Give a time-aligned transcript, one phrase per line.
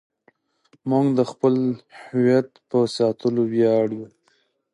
[0.89, 1.55] موږ د خپل
[2.07, 4.03] هویت په ساتلو ویاړو.